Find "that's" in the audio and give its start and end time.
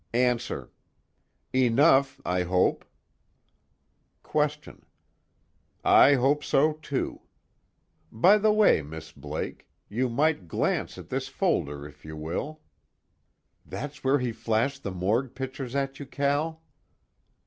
13.63-14.03